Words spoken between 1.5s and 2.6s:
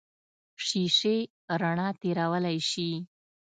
رڼا تېرولی